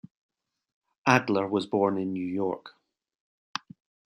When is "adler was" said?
1.05-1.67